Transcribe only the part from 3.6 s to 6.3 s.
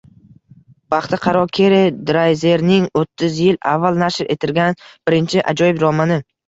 avval nashr ettirgan birinchi ajoyib romani